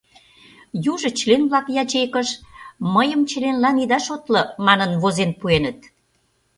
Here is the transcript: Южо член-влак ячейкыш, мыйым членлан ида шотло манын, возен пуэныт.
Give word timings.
Южо 0.91 1.09
член-влак 1.19 1.67
ячейкыш, 1.81 2.29
мыйым 2.93 3.21
членлан 3.31 3.75
ида 3.83 3.99
шотло 4.07 4.41
манын, 4.65 4.91
возен 5.01 5.31
пуэныт. 5.39 5.79